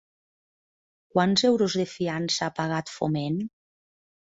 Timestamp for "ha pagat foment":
2.49-3.41